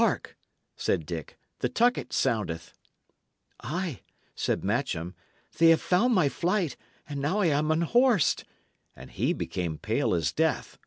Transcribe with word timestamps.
"Hark!" 0.00 0.34
said 0.76 1.04
Dick, 1.04 1.36
"the 1.58 1.68
tucket 1.68 2.14
soundeth." 2.14 2.72
"Ay," 3.60 4.00
said 4.34 4.64
Matcham, 4.64 5.14
"they 5.58 5.68
have 5.68 5.82
found 5.82 6.14
my 6.14 6.30
flight, 6.30 6.78
and 7.06 7.20
now 7.20 7.40
I 7.40 7.48
am 7.48 7.70
unhorsed!" 7.70 8.46
and 8.96 9.10
he 9.10 9.34
became 9.34 9.76
pale 9.76 10.14
as 10.14 10.32
death. 10.32 10.78